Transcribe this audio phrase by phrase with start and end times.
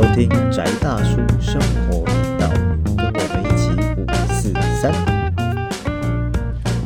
[0.00, 2.48] 收听宅大叔生活频道，
[2.96, 3.68] 跟我们一起
[4.00, 4.90] 五四三。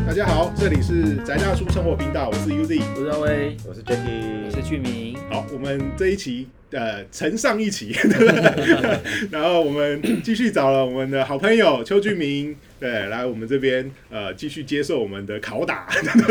[0.04, 2.83] 大家好，这里是宅大叔生活频道，我是 UZ。
[2.97, 5.17] 我是阿威，我是 Jacky，我是俊明。
[5.31, 7.95] 好，我们这一期呃承上一期，
[9.31, 15.87] 然后我们继续找了我们的好朋友邱俊明，对，来我们这边呃继续接受我们的拷打。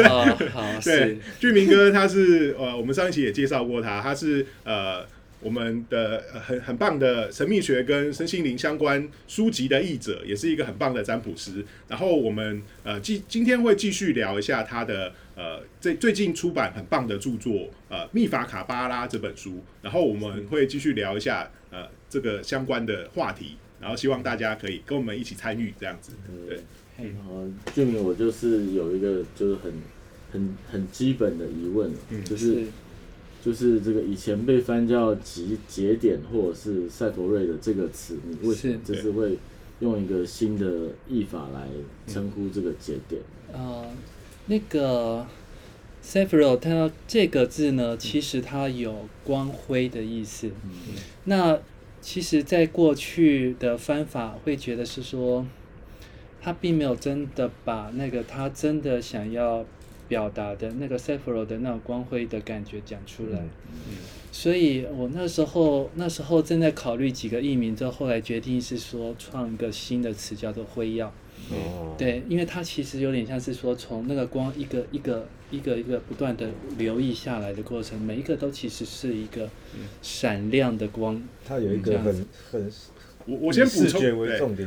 [0.09, 5.05] 哦，好， 对，俊明哥他是呃，我们上一期也介绍过他，他是呃
[5.43, 11.63] 我们的、呃很很棒的神秘学跟身心灵相关书籍的译者，也是一个很棒的占卜师。
[11.87, 26.13] 然后我们呃今今天会继续聊一下他的呃最最近出版很棒的著作呃《密法卡巴拉》这本书，然后我们会继续聊一下呃这个相关的话题，然后希望大家可以跟我们一起参与这样子。
[26.47, 26.57] 对，
[26.97, 29.73] 嘿呃，俊明，我就是有一个就是很
[30.31, 32.67] 很很基本的疑问，嗯就是是，
[33.43, 39.37] 就是这个以前被翻叫节节点或者是赛佛瑞的这个词，你为什么是会
[39.81, 41.67] 用一个新的译法来
[42.07, 43.21] 称呼这个节点？
[43.51, 43.85] 呃，
[44.45, 45.25] 那个
[46.01, 50.49] Sephiro 它这个字呢，其实它有光辉的意思。
[51.25, 51.59] 那
[52.01, 55.45] 其实，在过去的翻法会觉得是说，
[56.41, 59.65] 他并没有真的把那个他真的想要
[60.07, 63.39] 表达的那个 Sephiro 的那种光辉的感觉讲出来。
[64.31, 71.13] 所以我那时候那时候正在考虑几个译名，之后后来决定是说创一个新的词叫做辉耀。
[71.51, 79.49] 哦，对，因为它其实有点像是说从那个光一个一个一个一个不断的流溢下来的过程，每一个都其实是一个
[80.01, 81.21] 闪亮的光。
[81.45, 82.71] 它有一个很很
[83.25, 84.13] 我我先补充，对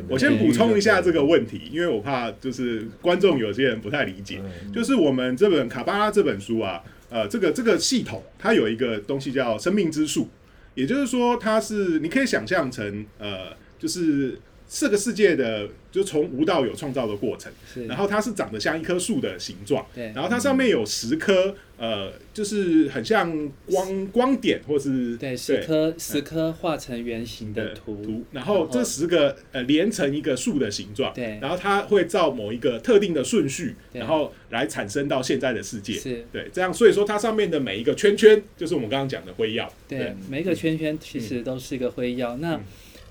[0.08, 4.72] 我先补充一下这个问题，因为我怕就是观众有些人不太理解，嗯。
[4.72, 10.28] 就是我们这本卡巴拉这本书啊，呃，这个这个系统它有一个东西叫生命之树，
[10.74, 14.38] 也就是说它是你可以想象成呃，就是
[14.68, 20.06] 这个世界的就从无到有创造的过程，是，然后它是长得像一棵树的形状，对。
[20.06, 31.38] 然后它上面有十颗呃，就是很像光光点或是对十颗十颗画成圆形的图，图，然后这十个呃连成一个树的形状，对。
[31.40, 36.26] 然后它会照某一个特定的顺序，然后来产生到现在的世界，是。
[36.32, 42.36] 对，这样所以说它上面的每一个圈圈就是我们刚刚讲的辉耀，对，每一个圈圈其实都是一个辉耀。
[42.38, 42.64] 那嗯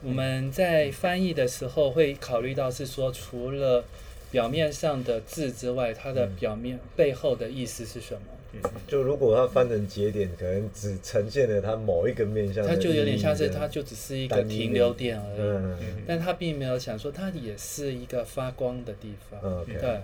[0.06, 3.84] 我们在翻译的时候会考虑到是说，除了
[4.32, 8.70] 表面上的字之外，它的表面背后的意思是什么？
[8.88, 15.40] 就如果它翻成节点，可能只呈现了它某一个面向的意义，它就有点像是它就只是一个停留点而已。
[15.40, 15.78] 嗯
[16.08, 19.66] 但它并没有想说，它也是一个发光的地方。
[19.66, 20.00] 对，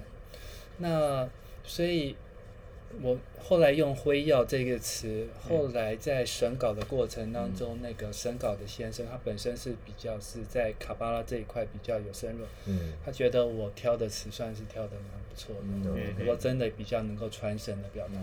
[0.80, 1.30] 那
[1.64, 2.16] 所以，
[3.02, 15.62] 我后来用“辉耀”这个词，后来在审稿的过程当中，那个审稿的先生，他本身是比较是在卡巴拉这一块比较有深入，嗯他觉得我挑的词算是挑的蛮不错的，
[16.20, 18.14] 嗯我真的比较能够传神的表达。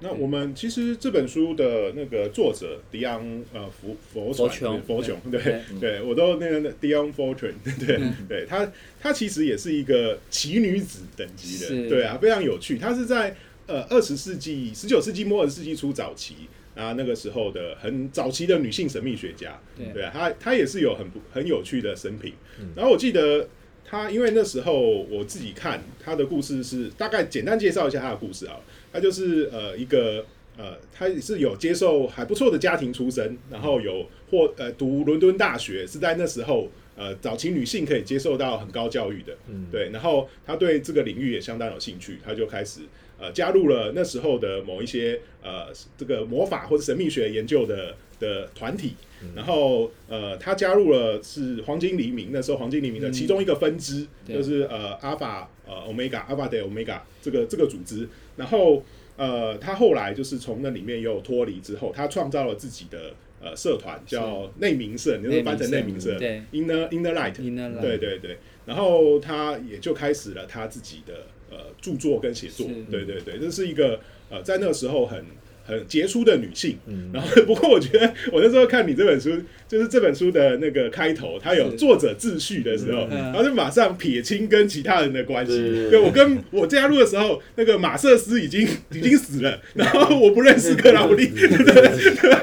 [0.00, 8.70] 那我们其实这本书的那个作者迪昂呃佛佛琼佛琼，对对对，我都那个迪昂 Fortune， 对对，他
[9.00, 12.76] 他其实也是一个奇女子等级的，是对啊，非常有趣。
[12.76, 13.34] 他是在
[13.66, 16.34] 呃二十世纪、十九世纪末、二十世纪初早期
[16.74, 22.32] 啊，那个时候的很早期的女性神秘学家，对对啊，她她也是有很不很有趣的生平。
[22.74, 23.48] 然后我记得
[23.88, 28.56] 他，因为那时候我自己看他的故事是大概简单介绍一下他的故事啊，
[28.92, 30.24] 他就是呃一个
[30.56, 42.80] 呃，他是有接受还不错的家庭出身，然后有获呃读伦敦大学，是在那时候呃早期女性可以接受到很高教育的，嗯对，然后他对这个领域也相当有兴趣，他就开始
[43.18, 45.66] 呃加入了那时候的某一些呃
[45.96, 48.94] 这个魔法或者神秘学研究的的团体，
[49.34, 58.82] 然后呃他加入了是黄金黎明，那时候黄金黎明的其中一个分支，对就是呃阿法呃 omega 阿法的 omega 这个这个组织，然后
[59.16, 63.14] 呃他后来就是从那里面又脱离之后，他创造了自己的。
[63.38, 67.34] 呃，社团叫内明社，你就翻成内明社对，Inner Inner Light
[67.82, 74.00] 对对对，然后他也就开始了他自己的呃著作跟写作，对对对，这是一个
[74.30, 75.24] 呃在那个时候很
[75.66, 76.76] 很杰出的女性。
[76.86, 79.30] 嗯然后 不过我觉得我那时候看你这本书，
[79.68, 85.52] 就是这本书的那个开头，它有作者自序的时候，嗯然后就马上撇清跟其他人的关系。
[85.52, 91.26] 对对对对我跟我加入的时候，那个马瑟斯已经 已经死了，然后我不认识克劳利，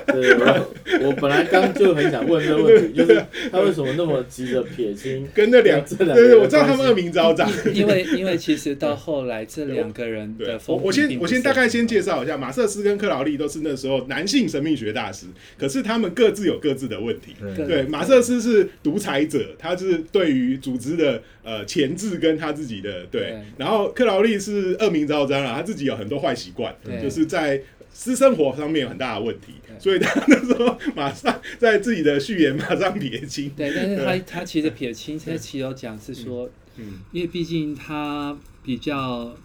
[0.08, 0.72] 对，我
[1.02, 7.50] 我本来刚就很想问这个问题，就是他为什么那么急着撇清跟那两这对对，两个人我知道他们关系恶名昭彰。
[7.74, 15.28] 因为因为其实到后来这两个人对的，我风我先我先大概先介绍一下，马瑟斯跟克劳劳力都是那时候男性神秘学大师，
[15.58, 17.36] 可是他们各自有各自的问题。
[17.42, 23.22] 嗯对，马瑟斯是独裁者，他是对于组织的呃前置跟他自己的对。
[23.22, 27.62] 对，然后克劳利是恶名昭彰啊，他自己有很多坏习惯，就是在
[27.94, 33.50] 私生活上面有很大的问题，所以他那时候马上在自己的序言马上撇清。
[33.56, 37.02] 对，但是他他其实撇清，他其实有讲是说，嗯。
[37.12, 39.36] 因为毕竟他比较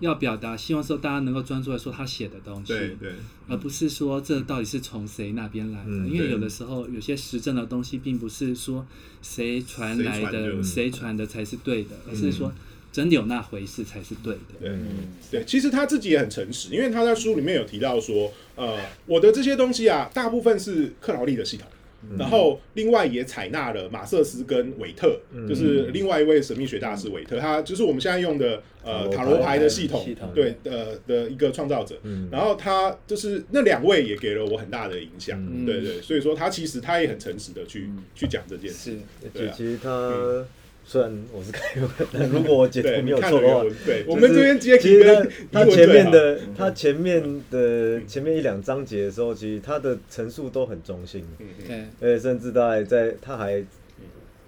[0.00, 3.12] 要表达，希望说大家能够专注来说他写的东西，对对。
[3.48, 5.90] 而不是说这到底是从谁那边来的。
[5.90, 8.86] 嗯因为有的时候有些实证的东西，并不是说
[9.22, 12.52] 谁传来的的，谁传的才是对的，而是说
[12.92, 14.40] 真的有那回事才是对的。
[14.60, 14.70] 对。
[14.70, 15.12] 嗯。
[15.30, 21.66] 对，其实他自己也很诚实，因为他在书里面有提到说，呃，我的这些东西啊，大部分是克劳利的系统，
[22.18, 25.18] 然后另外也采纳了马瑟斯跟韦特，
[25.48, 31.98] 就是另外一位神秘学大师韦特，他就是我们现在用的呃塔塔罗牌的系统系统，对的的一个创造者。
[32.02, 32.28] 嗯。
[32.30, 35.64] 然后他就是那两位也给了我很大的影响，嗯。
[35.64, 38.96] 对对，所以说他其实他也很诚实的去去讲这件事，，
[39.32, 39.54] 对啊。
[39.56, 40.44] 其实他
[40.86, 46.54] 虽然我是开文，但如果我解对，读没有错的话对，我们这边接其实他他前面的嗯。
[46.56, 51.90] 他前面的前面一两章节的时候，其实他的陈述都很中性，嗯嗯。
[51.98, 53.64] 对，而且甚至他还在他还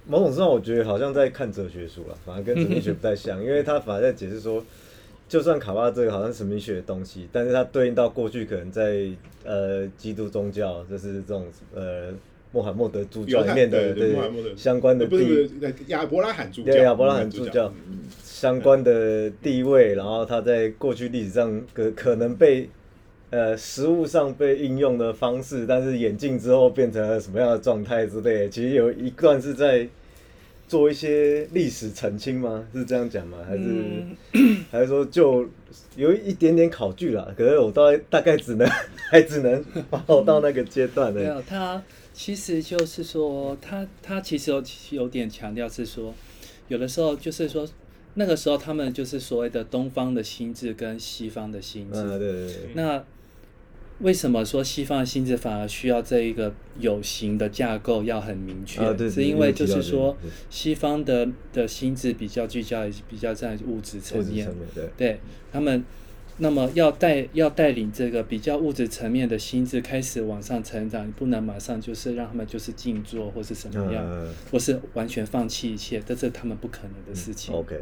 [0.06, 4.62] 某种上，我觉得好像在看哲学书了，反而跟神秘学不太像， 因为他反而在解释说，
[5.28, 9.08] 就算卡巴这个好像是神秘学的东西，但是它对应到过去可能在
[9.42, 12.10] 呃基督宗教，就是这种呃
[12.52, 14.16] 穆罕默德主教里面的对
[14.56, 15.50] 相关的地是
[15.88, 22.68] 亚伯拉罕主教，对亚伯拉罕主教嗯相关的地位，然后他在过去历史上可可能被
[23.30, 29.88] 呃实物上被应用的方式，但是演进之后变成了什么样的状态之类的，其实有一段是在
[30.68, 32.64] 做一些历史澄清吗？
[32.72, 33.38] 是这样讲吗？
[33.46, 34.16] 还是、嗯
[34.70, 35.46] 还是说就
[35.96, 37.28] 有一点点考据啦？
[37.36, 38.68] 可是我大概大概只能
[39.10, 39.64] 还只能
[40.06, 41.20] 报到那个阶段的。
[41.20, 41.82] 没有，他
[42.16, 46.14] 其实就是说，他他其实有有点强调是说，
[46.68, 47.68] 有的时候就是说，
[48.14, 52.00] 那个时候他们就是所谓的东方的心智跟西方的心智。
[52.00, 53.04] 嗯，对对对，那
[54.00, 58.80] 为什么说西方的心智反而需要这一个有形的架构要很明确？
[58.80, 60.16] 啊对对是因为就是说
[60.48, 64.56] 西方的的心智比较聚焦，比较在物质层面物质层。
[64.56, 64.88] 面对。
[64.96, 65.20] 对
[65.52, 65.84] 他们，
[66.38, 77.54] 那么要带要带领这个比较物质层面的心智开始往上成长，你不能马上就是让他们就是静坐或是什么样，嗯或是完全放弃一切，这是他们不可能的事情。
[77.54, 77.80] OK，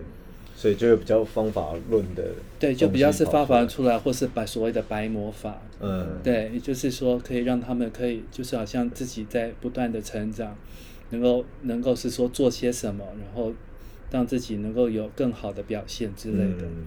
[0.54, 2.22] 所以就有比较方法论的，
[2.60, 5.60] 对，就比较是方法法出来，或是把所谓的白魔法。
[5.80, 10.56] 嗯，对，也就是说可以让他们可以就是好像自己在不断的成长，
[11.10, 13.52] 能够能够是说做些什么，然后
[14.12, 16.66] 让自己能够有更好的表现之类的。
[16.66, 16.86] 嗯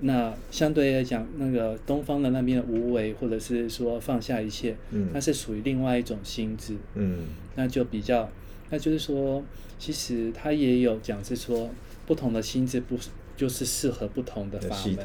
[0.00, 7.20] 那相对来讲，那个东方的那边的无为，或者是说放下一切，嗯它是属于另外一种心智，嗯
[7.54, 8.30] 那就比较，
[8.68, 9.42] 那就是说，
[9.78, 11.70] 其实他也有讲是说，
[12.06, 12.98] 不同的心智不
[13.36, 14.98] 就是适合不同的的法门。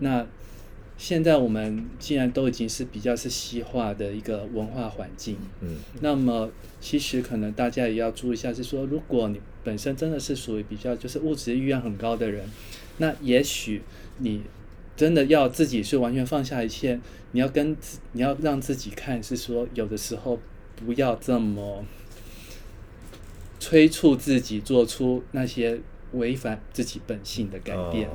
[0.00, 0.26] 那
[0.96, 6.50] 现在我们既然都已经是比较是西化的一个文化环境，嗯那么
[6.80, 12.48] 其实可能大家也要注意一下，是说如果你本身真的是属于比较就是物质欲望很高的人，
[12.98, 13.82] 那也许
[14.18, 14.42] 你
[14.96, 17.00] 真的要自己是完全放下一切，
[17.32, 20.38] 你要跟自你要让自己看是说有的时候
[20.76, 21.84] 不要这么
[23.58, 25.80] 催促自己做出那些
[26.12, 28.08] 违反自己本性的改变。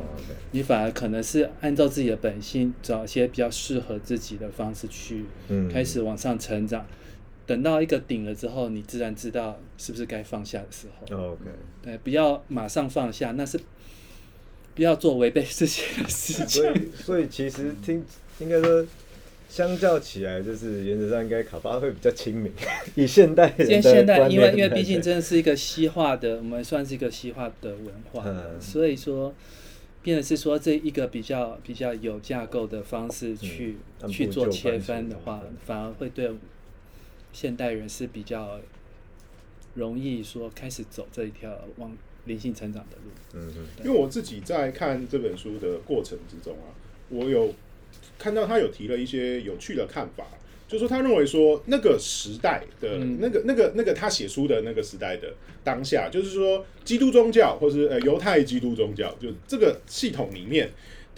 [0.51, 6.85] 你反而可能是按照自己的本性，找一些比较适合自己的方式去嗯开始往上成长。
[7.45, 11.17] 等到一个顶了之后，你自然知道是不是该放下的时候。
[11.17, 11.49] 哦 OK，
[11.81, 13.59] 对，不要马上放下，那是
[14.79, 16.71] 不要做违背自己的事情所。
[16.71, 18.01] 以所以其实听
[18.39, 18.87] 应该说。
[19.51, 22.51] 相较起来，就是原则上应该卡巴会比较亲民，
[22.93, 29.33] 以现代人因为现代，因为因为毕竟真的是一个西化的，我们算是一个西化的文化，嗯所以说，
[30.03, 36.29] 变的是说这一个比较比较有架构的方式去、去做切分的话，反而会对
[37.33, 38.59] 现代人是比较
[39.73, 41.91] 容易说开始走这一条往
[42.25, 43.11] 灵性成长的路。
[43.33, 46.73] 嗯嗯因为我自己在看这本书的过程之中啊，
[47.09, 47.53] 我有
[48.17, 50.25] 看到他有提了一些有趣的看法，
[50.67, 55.33] 就说他认为说那个时代的、嗯那个、那个、那个他写书的那个时代的
[55.63, 60.71] 当下，就是说基督宗教或是呃犹太基督宗教，就这个系统里面。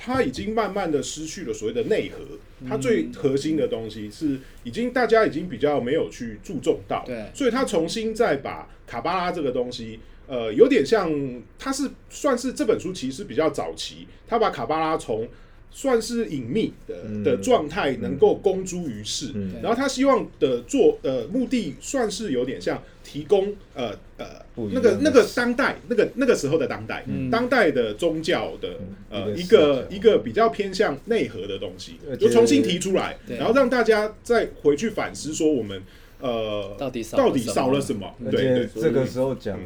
[0.03, 2.25] 他已经慢慢的失去了所谓的内核，
[2.67, 10.00] 它最核心的东西是已经大家已经比较没有去注重到，对所以他重新再把卡巴拉这个东西，
[10.31, 11.11] 呃，有点像，
[11.59, 15.27] 他是算是这本书其实比较早期，他把卡巴拉从
[15.69, 17.21] 算是隐秘的嗯。
[17.21, 19.31] 的状态能够公诸于世。
[19.35, 19.55] 嗯。
[19.61, 27.29] 然后他希望的做呃目的算是有点像提供呃呃那个那个当代那个那个时候的当代、嗯。
[27.29, 35.81] 当代的宗教的呃一一个一个比较偏向内核的东西就重新提出来，然后让大家再回去反思说我们
[36.21, 38.13] 呃到底少了到底什么少了什么？
[38.31, 39.59] 对对这个时候讲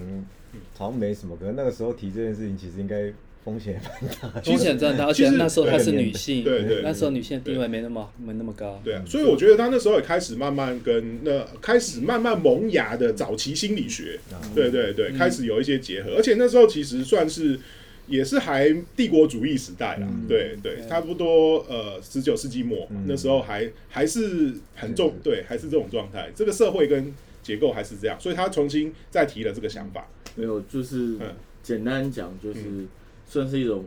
[0.78, 3.12] 好像没什么，可能那个时候提这件事情，其实应该
[3.44, 4.42] 风险蛮大的。
[4.42, 14.20] 风险真的大，而且那时候她是女性，对对那时候女性地位没那么没那么高，对啊，所以我觉得她那时候也开始慢慢跟那开始慢慢萌芽的早期心理学，
[14.56, 17.60] 对对对，开始有一些结合，而且那时候其实算是
[18.08, 20.28] 也是还帝国主义时代啦，嗯。
[20.28, 23.06] 对对，对差不多呃十九世纪末嗯。
[23.08, 31.34] 那时候还还是很重，对，还是这种状态，这个社会跟结构还是这样，所以他重新再提了这个想法，没有，就是嗯。
[31.64, 32.86] 简单讲，就是
[33.26, 33.86] 算是一种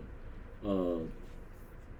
[0.64, 1.00] 呃，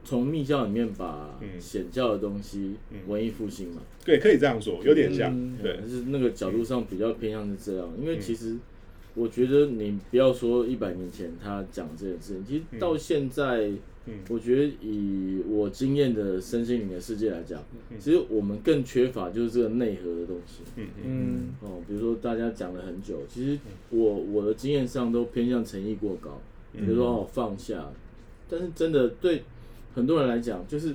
[0.04, 1.60] 从密教里面把嗯。
[1.60, 2.98] 显教的东西嗯。
[3.06, 8.20] 文艺复兴嘛，对，可以这样说，有点像，嗯对，就是那个角度上比较偏向是这样，因为嗯。
[8.20, 8.56] 其实
[9.14, 13.70] 我觉得你不要说一百年前他讲这件事情，其实到现在，
[14.08, 14.18] 嗯。
[14.28, 17.96] 我觉得以我经验的身心灵的世界来讲，嗯。
[18.00, 20.62] 其实我们更缺乏就是这个内核的东西。
[20.76, 21.04] 嗯嗯。
[21.04, 21.54] 嗯。
[21.60, 23.58] 哦，比如说大家讲了很久，其实
[23.90, 26.40] 我我的经验上都偏向诚意过高，
[26.72, 27.90] 比如说哦放下，
[28.48, 29.42] 但是真的对
[29.94, 30.94] 很多人来讲，就是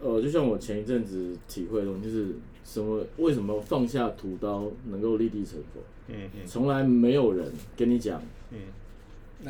[0.00, 2.26] 呃，就像我前一阵子体会的东西，就是
[2.64, 6.46] 什么为什么放下屠刀能够立地成佛，嗯嗯。
[6.46, 8.58] 从来没有人跟你讲嗯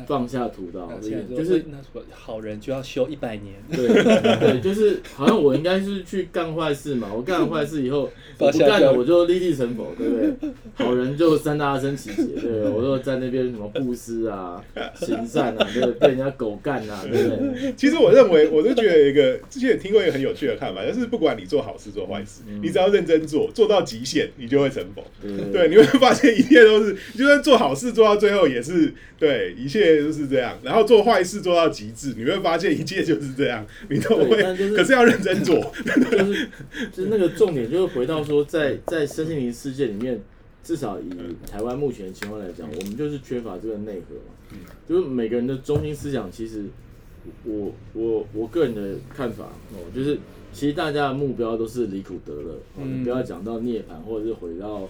[0.07, 3.87] 放下屠刀就是那说好人就要修一百年， 对
[4.39, 10.51] 对，就是好像我应该是去干坏事嘛，我干了坏事以后， 我不干了我就立地成佛，对不对？
[10.75, 12.69] 好人就三大阿僧祇劫，对？
[12.69, 14.63] 我就在那边什么布施啊、
[14.95, 15.85] 行善啊， 对？
[15.93, 17.73] 被人家狗干啊，对不对？
[17.75, 25.03] 其实我认为，我就觉得一个之前也听过一个很有趣的看法，就是不管你做好事做坏事，嗯你只要认真做，做到极限，你就会成佛。
[25.51, 30.57] 对，你会发现一切都是，就算做好事做到最后也是对，一切都是这样。
[30.63, 34.41] 然后做坏事做到极致，你会发现一切就是这样，你都会
[34.75, 35.55] 可是要认真做。
[35.85, 36.49] 就是
[36.91, 40.19] 就是那个重点，就是回到说在，在身心灵世界里面，
[40.63, 41.09] 至少以
[41.49, 44.61] 台湾目前的情况来讲，我们就是缺乏这个内核嘛。
[44.87, 46.65] 就是每个人的中心思想，其实
[47.43, 50.17] 我我我个人的看法哦，就是
[50.51, 54.89] 其实大家的目标都是离苦得乐你不要讲到涅槃，或者是回到、那个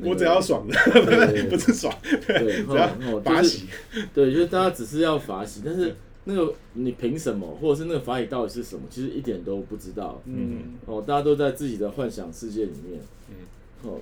[0.00, 0.74] 我只要爽的，
[1.50, 1.92] 不是爽，
[2.26, 3.66] 对，只要法喜。
[4.14, 10.22] 对，就是大家只是要法喜，但是那个你凭什么，或者是那个法喜到底是什么，其实一点都不知道。
[10.26, 13.00] 嗯哦，大家都在自己的幻想世界里面，
[13.30, 13.34] 嗯
[13.82, 14.00] 哦，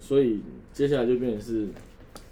[0.00, 0.40] 所以
[0.72, 1.66] 接下来就变成是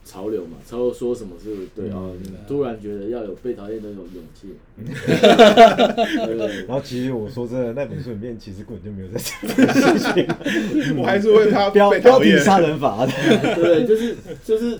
[0.04, 4.54] 潮流嘛，潮流说什么是对嗯哦，你突然觉得要有被讨厌的那种勇气，
[6.26, 12.38] 对对然后其实我说真的，那本书里面其实根本就没有在讲这件事情， 我还是会怕标标题被讨厌。
[12.44, 13.12] 杀人法的。
[13.54, 14.78] 对，就是就是，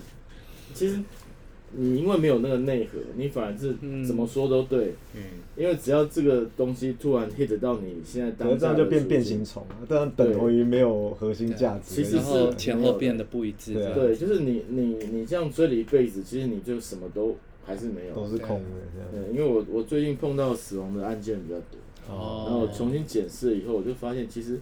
[0.74, 0.98] 其实
[1.74, 4.04] 你因为没有那个内核，你反而是嗯。
[4.04, 5.22] 怎么说都对，嗯，
[5.56, 11.94] 因为只要这个东西突然 hit 到你现在当下这样就变变形虫了，这样等同于没有核心价值。
[11.94, 18.14] 其实是前后变得不一致，对就是你你你这样追了一辈子，其实你就什么都还是没有。
[18.14, 19.26] 都是空的这样。
[19.26, 24.60] 对，因为我我最近碰到死亡的案件比较多，哦，然后我重新检视了以后，我就发现其实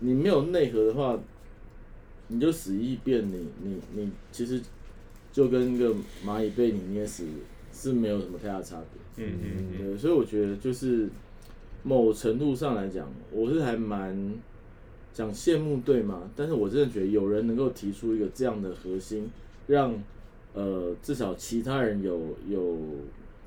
[0.00, 1.18] 你没有内核的话，
[2.28, 4.60] 你就死一遍，你你你其实
[5.32, 5.94] 就跟一个
[6.26, 7.24] 蚂蚁被你捏死
[7.72, 9.24] 是没有什么太大差别。
[9.24, 11.08] 嗯嗯嗯对，所以我觉得就是
[11.82, 14.34] 某程度上来讲，我是还蛮
[15.12, 16.30] 讲羡慕对吗？
[16.34, 19.28] 但是我真的觉得有人能够提出一个这样的核心，
[19.66, 19.94] 让
[20.54, 22.78] 呃至少其他人有有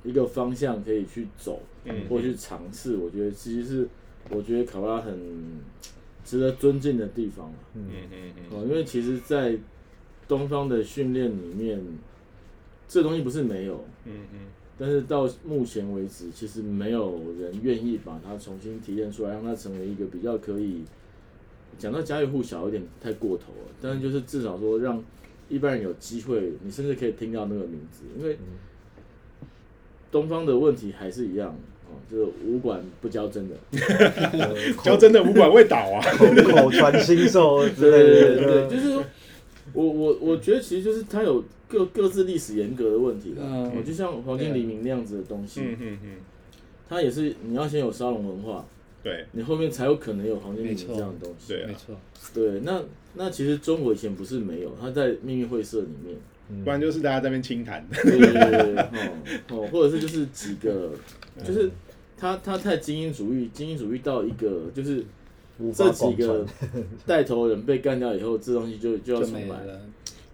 [0.03, 3.87] 一个方向可以去走，嗯或去尝试，我觉得其实是
[4.29, 5.17] 我觉得考拉很
[6.23, 9.57] 值得尊敬的地方啊嗯嗯嗯哦，因为其实，在
[10.27, 11.81] 东方的训练里面，
[12.87, 14.39] 这东西不是没有，嗯嗯。
[14.77, 20.81] 但是到目前为止，其实没有人愿意把它重新提炼出来，让它成为一个比较可以
[21.77, 25.01] 讲到家喻户晓有点太过头了，但是就是至少说让
[25.47, 28.37] 一般人有机会，你甚至可以听到那个名字，因为
[30.11, 31.55] 东方的问题还是一样
[31.87, 36.01] 哦，就是武馆不教真的，嗯，教真的武馆会倒啊。
[36.17, 39.03] 口口传心授之对类对对的，对，就是说，
[39.73, 43.41] 我我我觉得其实就是它有各各自历史严格的问题啦。
[43.41, 43.71] 嗯。
[43.71, 46.09] 哦，就像黄金黎明那样子的东西，嗯嗯嗯，
[46.87, 48.65] 它也是你要先有沙龙文化，
[49.03, 49.25] 对。
[49.31, 51.53] 你后面才有可能有黄金黎明这样的东西。
[51.53, 51.95] 对啊没，错，
[52.33, 52.81] 对，那
[53.15, 57.85] 那其实中国以前不是没有，它在秘密会社里面，不然就是大家在那边清谈。
[57.91, 58.87] 对对对对，哦
[59.49, 60.91] 哦，或者是就是几个，
[61.43, 61.69] 就是
[62.17, 65.03] 他他太精英主义，精英主义到一个就是
[65.73, 66.45] 这几个
[67.05, 69.63] 带头人被干掉以后，这东西就就没重来。
[69.65, 69.81] 了。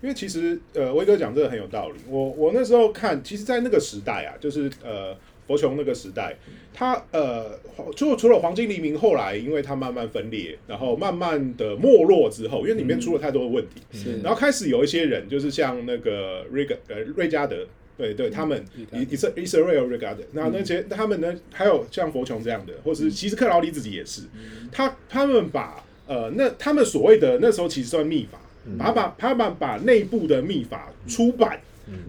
[0.01, 1.99] 因为其实呃，威哥讲这个很有道理。
[2.07, 5.13] 我我那时候看，其实，在那个时代啊，就是呃
[5.45, 6.33] 佛琼那个时代，
[6.73, 7.59] 他呃
[7.97, 17.67] 除除了黄金黎明，后来因为它慢慢分裂，然后慢慢的没落之后，因为里面出了太多的问题，是，然后开始有一些人，就是像那个瑞格呃瑞加德。
[17.99, 18.63] 对对，他们
[18.93, 24.21] 以以色以色列 regard，那那些他们呢，还有像佛琼这样的，或是其实克劳利自己也是，
[24.71, 28.39] 他他们把呃那他们所谓的那时候其实算秘法，
[28.77, 31.59] 把他把他们把内部的秘法出版，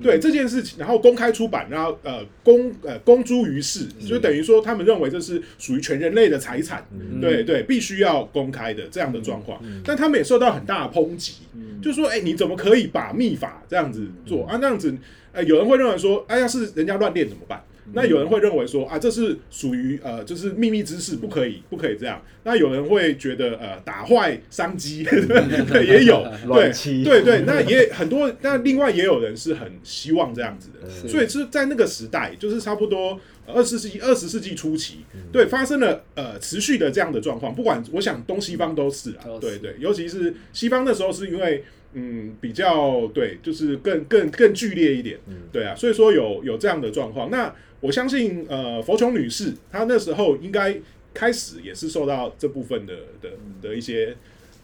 [0.03, 6.87] 对这件事情，然后公开出版，然后呃公呃公诸于世，就等于说他们认为这是属于全人类的财产，
[7.21, 11.35] 对对，必须要公开的这样的状况，但他们也受到很大的抨击，
[11.83, 14.47] 就说哎、你怎么可以把秘法这样子做？
[14.47, 14.59] 啊？
[14.61, 14.95] 那样子，
[15.33, 17.63] 呃，有人会认为说，哎、要是人家乱练怎么办？
[17.93, 22.23] 那有人会认为说啊，这是属于呃，就是秘密知识，不可以，不可以这样。
[22.45, 26.73] 那有人会觉得呃，打坏商机， 对，也有， 对
[27.05, 27.43] 对对。
[27.47, 37.55] 那也很多，那另外也有人是很希望这样子的，所以是在那个时代，就是差不多二十世纪二十世纪初期，对，发生了呃持续的这样的状况。
[37.55, 41.65] 不管我想东西方都是啊对对，尤其是西方那时候是因为。
[41.93, 45.19] 嗯，比较对，就是更更更剧烈一点，
[45.51, 47.33] 对啊，所以说有有这样的状况。
[47.33, 50.79] 那我相信，呃，佛琼女士她那时候应该
[51.15, 53.31] 开始也是受到这部分的的
[53.63, 54.17] 的一些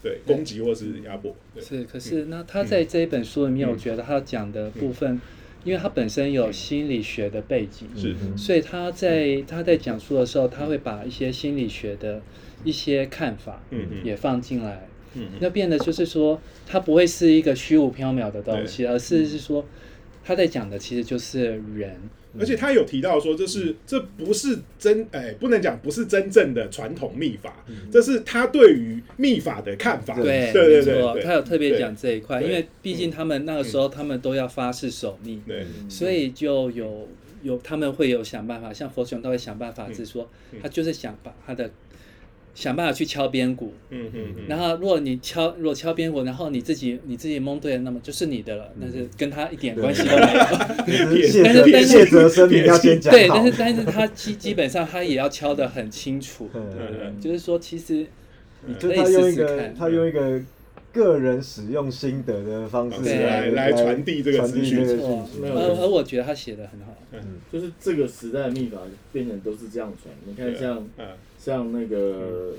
[0.03, 3.71] 对攻击或是压迫，对，是，可是那她在这一本书里面，嗯。
[3.71, 5.21] 我觉得她讲的部分，
[5.65, 8.15] 因为他本身有心理学的背景，是。
[8.37, 12.23] 所以他在他在讲述的时候，他会把一些心理学的
[12.63, 14.05] 一些看法嗯嗯。
[14.05, 15.31] 也放进来，嗯。
[15.41, 19.65] 那变得就是说，它不会是一个虚无缥缈的东西，而是是说
[20.23, 21.97] 他在讲的其实就是人，
[22.39, 30.15] 而且他有提到说，这是这不是真哎，不能讲不是真正的传统秘法，这是他对于秘法的看法。
[30.21, 35.67] 对，对对他有特别讲这一块，因为毕竟他们那个时候他们都要发誓守密，对。
[35.89, 37.09] 所以就有
[37.43, 40.59] 有他们会有想办法，像佛雄他会想办法，是说嗯。
[40.63, 41.71] 他就是想把他的
[42.57, 50.47] 想办法去敲边鼓，嗯嗯嗯，然后如果你敲如果敲边鼓，然后你自己你自己蒙对了，那么就是你的了，但是跟他一点关系都没有。
[51.45, 58.07] 但是 但是谢哲声明要先讲对，但是但是他基基本上他也要敲得很清楚，对对就是说其实
[58.65, 60.41] 你就可以是他用一个试试看，他用一个
[60.95, 64.79] 个人使用心得的方式对来来传递这个资讯。
[64.79, 67.21] 而而我觉得他写的很好，嗯。
[67.53, 68.79] 就是这个时代的秘法
[69.13, 70.15] 变成都是这样传。
[70.25, 71.07] 你看像嗯
[71.47, 72.55] 像那个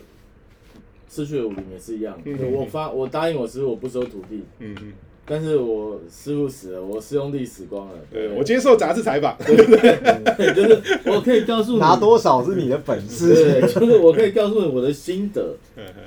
[1.09, 2.53] 失去的武林也是一样，嗯。
[2.53, 4.73] 我发我答应我师傅我不收徒弟，嗯。
[4.81, 4.93] 嗯，
[5.25, 8.37] 但是我师傅死了，我师兄弟死光了，对对。
[8.37, 11.79] 我接受杂志采访，对， 就是我可以告诉你。
[11.79, 13.33] 拿多少是你的本事。
[13.33, 15.57] 对，就是我可以告诉你我的心得。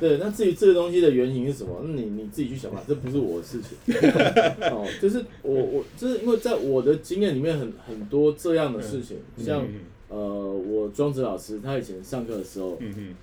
[0.01, 3.95] 对，那至于这个东西的原型是什么，那你你自己去想吧，这不是我的事情。
[4.73, 9.69] 哦，就是我我就是因为在我的经验里面很很多这样的事情，像嗯
[10.11, 12.77] 呃，我庄子老师他以前上课的时候，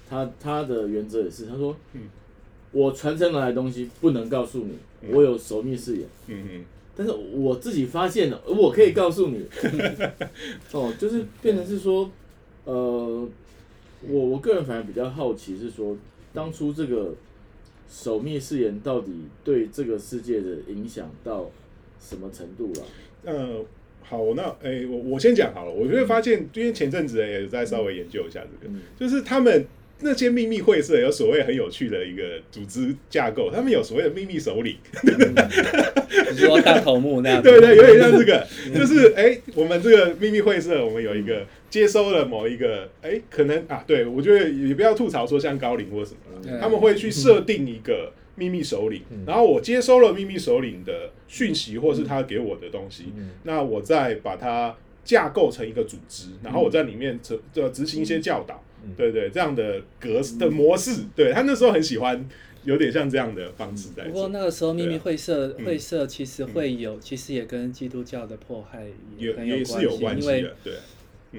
[0.10, 2.02] 他他的原则也是，他说，嗯
[2.71, 4.78] 我传承来的东西不能告诉你，
[5.12, 6.08] 我有守密誓言。
[6.28, 6.65] 嗯嗯。
[6.95, 9.45] 但是我自己发现了，我可以告诉你，
[10.73, 12.10] 哦，就是变成是说，
[12.65, 13.28] 呃，
[14.02, 15.95] 我我个人反而比较好奇是说，
[16.34, 17.13] 当初这个
[17.89, 19.12] 守密誓言到底
[19.43, 21.50] 对这个世界的影响到
[22.02, 22.86] 什么程度了？
[23.23, 23.63] 呃，
[24.10, 25.72] 好，那诶、我我先讲好了。
[25.72, 28.82] 我就会发现，因为前阵子也在稍微研究一下这个，嗯。
[28.98, 29.65] 就是他们
[30.00, 34.78] 那些秘密会社有所谓很有趣的一个组织架构，他们有所谓的秘密首领，
[36.32, 46.60] 你说大头目那样子， 对对，有点像这个，就是诶、我们这个秘密会社，我们有一个接收了某一个，哎、可能啊，对我觉得也不要吐槽说像高龄或什么，嗯。
[46.62, 53.08] 他们会去设定一个秘密首领，然后我接收了秘密首领的讯息或是他给我的东西，
[53.43, 54.73] 那我再把它
[55.04, 58.63] 架构成一个组织，然后我在里面执呃执行一些教导，
[58.95, 62.30] 对对，这样的格式的模式，对他那时候很喜欢，
[62.63, 65.65] 有点像这样的方式在不过，那个时候秘密会社嗯。
[65.65, 68.86] 会社其实会有，其实也跟基督教的迫害
[69.17, 70.73] 也很有关系，因为对。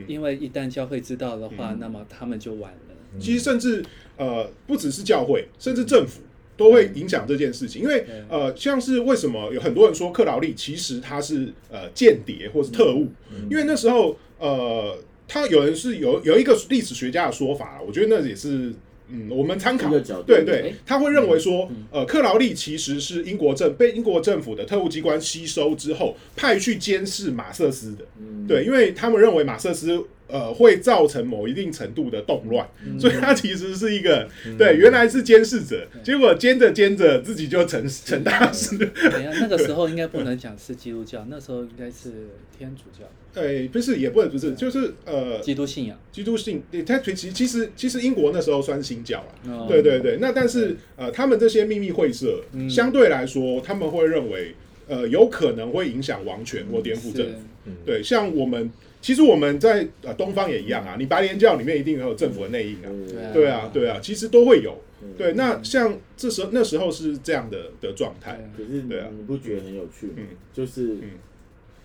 [0.06, 1.78] 因为一旦教会知道的话，嗯。
[1.80, 2.78] 那么他们就完了。
[3.18, 3.82] 其实甚至
[4.18, 6.20] 呃，不只是教会，甚至政府
[6.58, 7.80] 都会影响这件事情。
[7.80, 13.08] 因为呃，像是为什么有很多人说克劳利其实他是呃间谍或是特务，
[13.48, 18.74] 因为那时候呃，他有人是有有一个历史学家的说法，我觉得那也是。
[19.10, 19.88] 嗯，我们参考。
[20.26, 20.56] 对对。
[20.56, 28.04] 诶，他会认为说，呃，克劳利其实是英国政被英国政府的特务机关吸收之后，派去监视马瑟斯的。
[28.20, 38.76] 嗯，对，因为他们认为马瑟斯呃会造成某一定程度的动乱，嗯所以他其实是一个对原来是监视者，结果监着监着自己就成成大事。
[38.78, 43.08] 等一下，那个时候应该不能讲是基督教，那时候应该是天主教，
[43.40, 45.98] 哎，不是，也不能不是，就是呃，基督信仰。
[46.12, 50.18] 基督信，对他其实其实其实英国那时候算新教啊，哦对对对。
[50.20, 54.54] 那但是呃，他们这些秘密会社嗯相对来说，他们会认为
[54.88, 57.32] 呃有可能会影响王权或颠覆政府。
[57.32, 63.32] 是对，像我们其实我们在呃东方也一样啊，你白莲教里面一定会有政府的内应啊，对啊。
[63.32, 64.76] 对啊对啊，其实都会有。
[65.02, 65.08] 嗯。
[65.16, 69.06] 对，那像这时候那时候是这样的的状态，可是你对啊。
[69.16, 70.12] 你不觉得很有趣吗？
[70.16, 70.26] 嗯。
[70.52, 71.02] 就是嗯。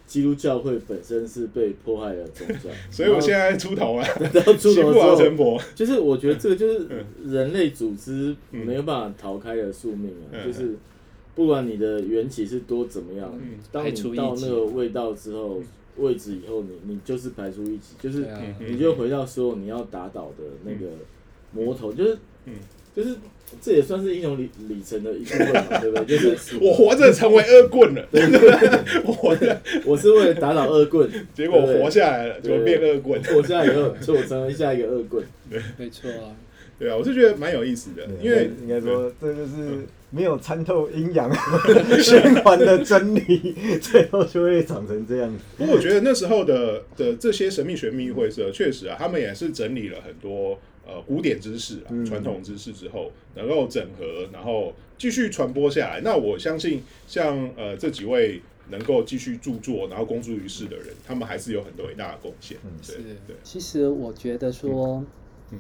[0.06, 10.45] 基督教会本身是被迫害的宗教， 所以我现在出头了， 然后出头之后陈伯，就是我觉得这个就是嗯人类组织没有办法逃开的宿命啊，嗯。
[10.45, 10.76] 就是
[11.34, 13.58] 不管你的缘起是多怎么样，嗯。
[13.71, 15.62] 当你到那个味道之后，
[15.97, 18.25] 位置以后，你你就是排除异己，就是
[18.60, 20.91] 你就回到所有你要打倒的那个
[21.51, 22.53] 魔头，就是嗯。
[22.95, 23.15] 就是
[23.60, 26.15] 这也算是英雄里里程的一部分嘛， 对不对？
[26.15, 33.19] 就是我活着成为恶棍了，对不对我活着，我是为了打倒恶棍，结果我活下来了，就变恶棍。
[33.23, 35.25] 活下来以后，就我成为下一个恶棍。
[35.49, 36.38] 对没错啊。
[36.77, 41.32] 对啊，我就觉得蛮有意思的，因为应该说这就是没有参透阴阳
[42.04, 45.43] 循环的真理，最后就会长成这样子。
[45.58, 56.02] 不过我觉得那时候的的这些神秘学秘密会社，确实啊，他们也是整理了很多呃古典知识啊、嗯传统知识之后，能够整合，然后继续传播下来。
[56.04, 62.58] 那我相信，像呃这几位能够继续著作，然后公诸于世的人，他们还是有很多伟大的贡献。
[62.86, 65.04] 对是对，其实我觉得说，
[65.52, 65.58] 嗯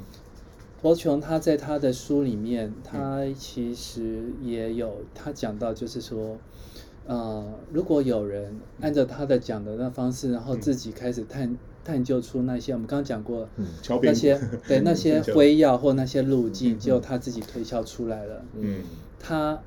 [0.83, 6.37] 罗琼他在他的书里面，他其实也有他讲到，就是说，
[7.07, 13.47] 呃，如果有人按照他的讲的那方式，然后自己开始探探究出那些我们刚刚讲过
[14.01, 18.81] 那些对那些灰药或那些路径，就他自己推敲出来了，嗯
[19.17, 19.57] 他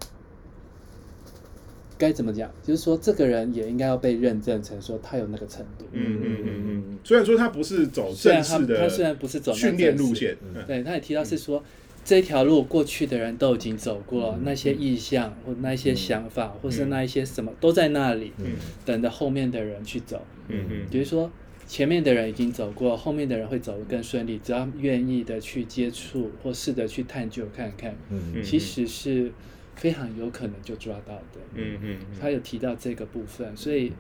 [1.99, 2.51] 该怎么讲？
[2.63, 5.87] 就是说，这个人也应该要被认证成说他有那个程度。
[5.93, 6.99] 嗯嗯嗯嗯。
[7.03, 11.63] 虽然说他不是走虽然他正式的，他虽然不是走那训练路线，嗯对，他也提到是说，
[12.05, 18.53] 这条路过去的人都已经走过，那些意向或那一些想法，或是那一些什么都在那里，嗯
[18.85, 20.25] 等着后面的人去走。
[20.49, 21.31] 嗯嗯比如说，
[21.67, 29.33] 前面的人已经走过，后面的人会走得更顺利，只要愿意的去接触或试着去探究看看，嗯其实是
[29.77, 31.41] 非常有可能就抓到的。
[31.55, 31.99] 嗯嗯。
[32.21, 33.93] 他有提到这个部分，所以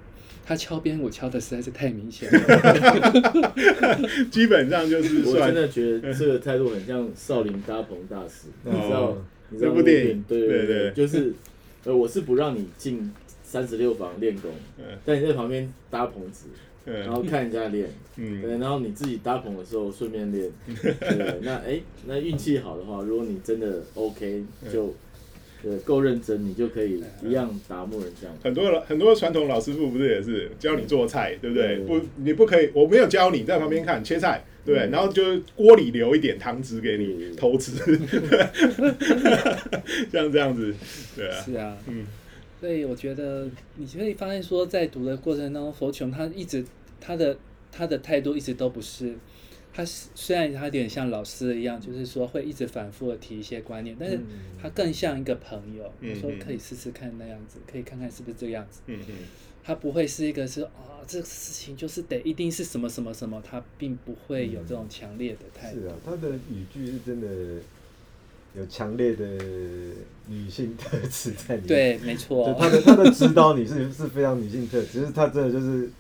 [0.45, 2.39] 他敲边鼓敲的实在是太明显了。
[4.31, 9.25] 基本上就是我真的觉得这个态度很像少林搭棚大师，你知道哦？
[9.51, 11.33] 你知道这部电影对对对对，就是
[11.85, 13.12] 呃，我是不让你进
[13.45, 16.49] 三十六房练功嗯，但你在旁边搭棚子，
[16.85, 24.93] 然嗯后看人家练，嗯对，然后你自己搭棚的时候顺便练， 对，那哎，那运气好的话，如果你真的 OK，就
[25.62, 28.37] 对够认真，你就可以一样达木人这样。
[28.42, 31.79] 很多老很多传统老师傅不是也是教你做菜，对不对？
[31.79, 34.88] 不，你不可以，我没有教你，在旁边看切菜，对不对？
[34.88, 34.90] 嗯。
[34.90, 35.23] 然后就
[35.55, 37.73] 锅里留一点汤汁给你偷吃，
[40.12, 40.75] 像这样子，
[41.16, 42.07] 对啊，是啊，嗯。
[42.59, 46.64] 所以我觉得你可以发现说，在读的过程当中，佛琼他一直
[47.01, 47.37] 他的
[47.71, 49.14] 他的态度一直都不是，
[49.77, 54.19] 他是虽然他有点像老师一样，就是说会一直反复的提一些观念，但是
[54.62, 58.81] 他更像一个朋友，嗯嗯说可以试试看那样子，可以看看是不是这个样子。
[58.87, 59.15] 嗯嗯
[59.62, 65.81] 他不会是一个是啊，这个事情就是得一定是什么什么什么，他并不会有这种强烈的态度。
[65.81, 67.61] 是啊，他的语句是真的
[68.55, 69.27] 有强烈的
[70.29, 71.67] 女性特质在里面。
[71.67, 72.55] 对，没错。
[72.59, 75.91] 他的他的指导你是是非常女性特质，只是他真的就是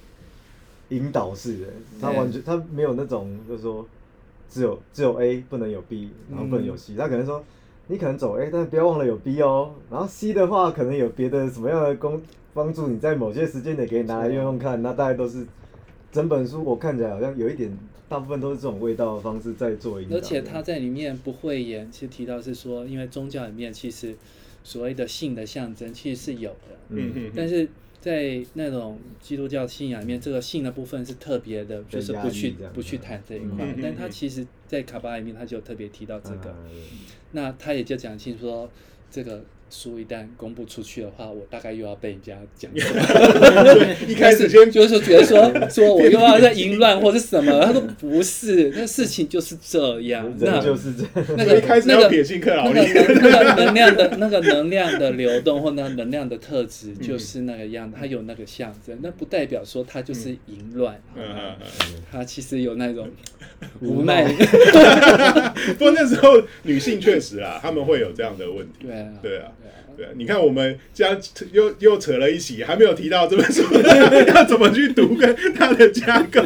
[0.90, 1.66] 引导式的，
[2.00, 3.86] 他完全他没有那种就是说
[4.48, 7.44] 只有只有 A 不能有 B，然后不能有 C，、他可能说
[7.88, 12.22] 你可能走 A，但是不要忘了有 B 哦，然后 C 的话可能有别的什么样的工
[12.54, 15.46] 帮助你在某些时间点可以拿来用用看，那大概都是
[16.10, 17.76] 整本书我看起来好像有一点，
[18.08, 20.16] 大部分都是这种味道的方式在做引导。
[20.16, 24.16] 而且他在里面不讳言，其实提到是说，因为宗教里面其实
[24.64, 27.68] 所谓的性的象征其实是有的，嗯嗯，但是
[28.00, 33.74] 在那种基督教信仰里面，这个性的部分是特别的，就是不去不去谈这一块。
[33.82, 36.56] 但他嗯其实，在卡巴里面他就特别提到这个，啊
[37.32, 38.70] 那他也就讲清楚说，
[39.10, 42.70] 这个书一旦公布出去的话，我大概又要被人家讲。
[44.06, 50.32] 一开始先 就是说觉得说说我又要在淫乱或者什么， 他说不是，那事情就是这样。
[50.38, 51.10] 那就是这样。
[51.36, 63.08] 那个一开始那个要撇清克劳那力个能那个能量的那个能量的流动或那能量的特质就是那个样子，它有那个象征，那不代表说它就是淫乱，嗯嗯嗯它其实有那种
[63.80, 64.24] 无奈。
[64.24, 68.86] 不过那时候女性确实啊，她们会有这样的问题。
[68.86, 71.18] 对啊，对啊，对啊对啊，你看我们这样
[71.52, 73.62] 又又扯了一起，还没有提到这本书
[74.34, 76.42] 要怎么去读跟它的架构。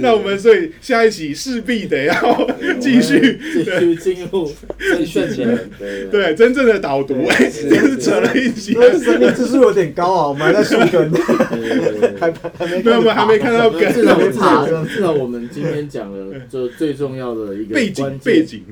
[0.00, 2.48] 那我们所以下一期势必得要
[2.80, 8.72] 继续继续进入真正的对对真正的导读，哎，是真是扯了一起。
[8.72, 12.16] 因为生命指数有点高啊，我们还在树根，对对对。
[12.20, 18.62] 还还没没有，我们还没看到根，至少没至爬少至少我们今天讲了就最重要的一个背景背，景。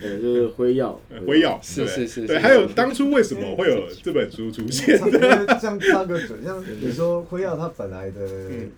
[0.00, 4.98] 呃，就是辉耀，回咬是是是对还有当初为什么会有这本书出现？
[5.60, 8.28] 像插个嘴，像你说辉耀，它本来的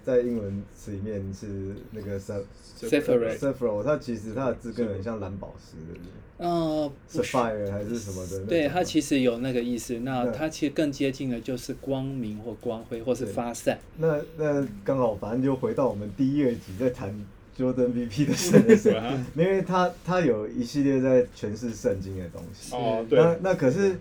[0.05, 1.47] 在英文词里面是
[1.93, 6.01] 那个 Separate Sephro，它其实它的字根很像蓝宝石的
[6.39, 6.91] 嗯。
[7.11, 8.41] ，Sapphire 还是什么的。
[8.47, 10.01] 对，它其实有那个意思。
[10.01, 13.79] 那它其实更接近的就是光明或光辉，或是发散。
[13.99, 17.15] 那那刚好，反正就回到我们第一二集在谈
[17.57, 22.75] Jordan BP 的神的时候，啊因为他他有一系列在诠释圣经的东西。
[22.75, 23.97] 哦，对，那那可是，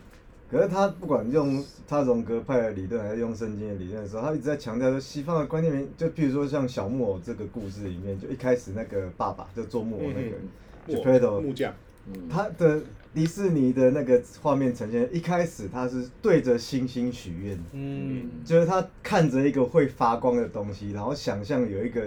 [0.54, 10.38] 可是他不管用他荣格派的理论，还是用圣经的理论的时候，他一直在强调说西方的观念里面，就譬如说像小木偶这个故事里面，就一开始那个爸爸就做木偶那个
[10.86, 11.74] 木 Geppetto，木匠，
[12.06, 12.80] 嗯，他的
[13.16, 22.06] 迪士尼的那个画面呈现，一开始他是对着星星许愿，嗯，就是他看着一个会发光的东西，然后想象有一个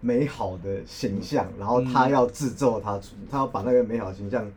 [0.00, 4.50] 美好的形象，然后他要制作他，他要把那个美好形象，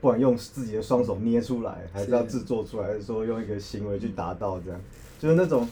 [0.00, 4.80] 不管用自己的双手捏出来，还是要制作出来，还是说用一个行为去达到这样，
[5.18, 5.68] 就是那种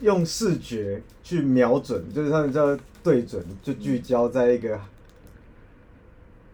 [0.00, 4.80] 用视觉去瞄准，就是他们叫对准，就聚焦在一个。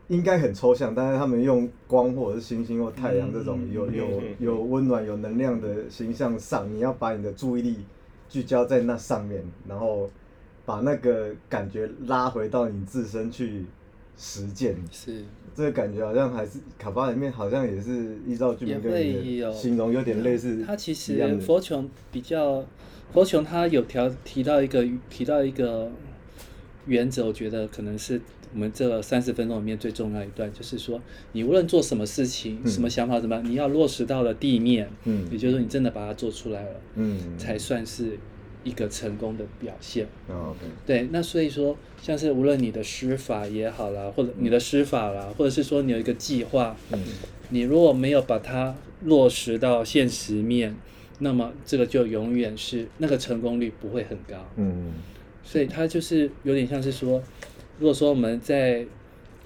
[0.08, 7.84] 应该很抽象，但是他们用光或者是星星或太阳这种有有有温暖、有能量的形象上，你要把你的注意力
[8.26, 10.08] 聚焦在那上面，然后
[10.64, 13.66] 把那个感觉拉回到你自身去
[14.18, 14.76] 实践。
[14.90, 15.24] 是。
[15.54, 20.62] 这个感觉好像还是卡巴里面好像也是依照居民有的形容有点类似。
[20.64, 22.64] 他其实佛琼比较，
[23.12, 25.90] 佛琼他有条提到一个提到一个
[26.86, 28.20] 原则，我觉得可能是
[28.54, 31.02] 我们这三十分钟里面最重要一段，就是说
[31.32, 38.16] 你无论做什么事情、嗯什么想法、怎么样，你要落实到了地面，嗯也就是说你真的把它做出来了，嗯才算是
[38.68, 40.06] 一个成功的表现。
[40.86, 47.02] 对，那所以说，像是无论你的施法也好啦，或者你的施法啦，或者是说你有一个计划，嗯。
[47.50, 50.76] 你如果没有把它落实到现实面，
[51.20, 54.36] 那么这个就永远是那个成功率不会很高。
[54.56, 54.92] 嗯
[55.42, 57.22] 所以它就是有点像是说，
[57.78, 58.80] 如果说我们在，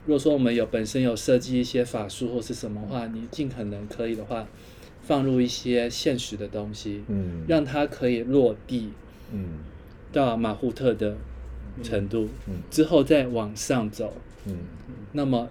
[0.05, 4.49] 如果说我们有本身有设计一些法术或是什么话，你尽可能可以的话，
[5.03, 7.45] 放入一些现实的东西，嗯。
[7.47, 8.91] 让它可以落地
[9.33, 9.45] 嗯。
[10.13, 11.17] 到马虎特的
[11.83, 12.55] 程度，嗯。
[12.71, 14.15] 之后再往上走，
[14.47, 14.59] 嗯。
[15.13, 15.49] 那么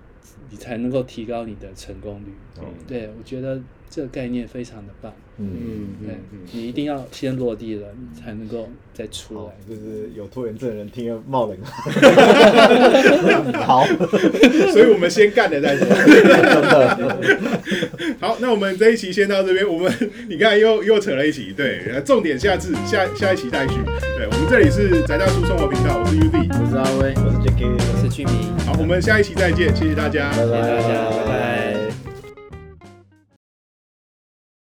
[0.49, 2.33] 你才能够提高你的成功率。
[2.59, 2.65] 哦。
[2.87, 3.59] 对，我觉得
[3.91, 5.13] 这个概念非常的棒。
[5.37, 5.47] 嗯。
[5.53, 11.93] 嗯对嗯，你一定要先落地了，你才能够再出好来。，就是有拖延症的人听了冒冷汗。
[13.63, 14.07] 好，嗯，
[14.73, 15.85] 所以我们先干了再说。
[18.19, 19.67] 好，那我们这一期先到这边。
[19.67, 19.91] 我们
[20.29, 23.75] 你看又又扯了一期，对，呃重点下次下下一期再续。
[24.17, 26.47] 对，我们这里是宅大叔生活频道，我是 UZ。
[26.63, 27.13] 我是阿威。
[27.15, 28.33] 我是 Jacky，我是居民，
[28.65, 31.60] 好，我们下一期再见，谢谢大家，拜谢谢大家，拜拜。